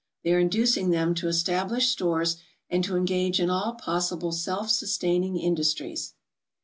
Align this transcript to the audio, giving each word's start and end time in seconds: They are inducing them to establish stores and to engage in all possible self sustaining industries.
They 0.23 0.33
are 0.33 0.39
inducing 0.39 0.89
them 0.89 1.13
to 1.13 1.27
establish 1.27 1.89
stores 1.89 2.37
and 2.71 2.83
to 2.85 2.97
engage 2.97 3.39
in 3.39 3.51
all 3.51 3.75
possible 3.75 4.31
self 4.31 4.71
sustaining 4.71 5.37
industries. 5.37 6.15